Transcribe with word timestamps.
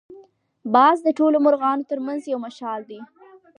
باز 0.73 0.97
د 1.03 1.07
ټولو 1.19 1.37
مرغانو 1.45 1.87
تر 1.91 1.99
منځ 2.05 2.21
یو 2.31 2.39
مشال 2.45 2.81
دی 2.89 2.99